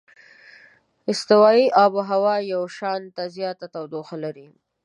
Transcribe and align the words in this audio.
استوایي 1.11 1.65
آب 1.85 1.93
هوا 2.09 2.35
یو 2.53 2.63
شانته 2.77 3.23
زیاته 3.35 3.65
تودوخه 3.73 4.15
لري. 4.23 4.47